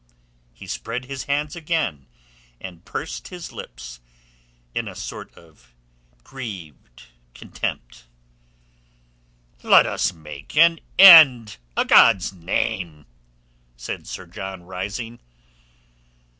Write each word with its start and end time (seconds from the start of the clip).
He 0.51 0.65
spread 0.65 1.05
his 1.05 1.25
hands 1.25 1.55
again 1.55 2.07
and 2.59 2.83
pursed 2.83 3.27
his 3.27 3.51
lips 3.51 3.99
in 4.73 4.87
a 4.87 4.95
sort 4.95 5.31
of 5.35 5.75
grieved 6.23 7.03
contempt. 7.35 8.05
"Let 9.61 9.85
us 9.85 10.11
make 10.11 10.57
an 10.57 10.79
end, 10.97 11.57
a' 11.77 11.85
God's 11.85 12.33
name!" 12.33 13.05
said 13.77 14.07
Sir 14.07 14.25
John, 14.25 14.63
rising. 14.63 15.19